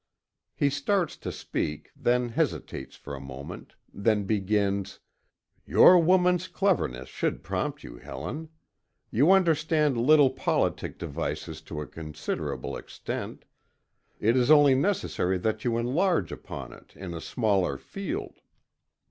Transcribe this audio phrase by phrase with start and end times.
[0.55, 4.99] He starts to speak, then hesitates for a moment, then begins:
[5.63, 8.49] "Your woman's cleverness should prompt you, Helen.
[9.11, 13.45] You understand little politic devices to a considerable extent;
[14.19, 18.41] it is only necessary that you enlarge upon it in a smaller field.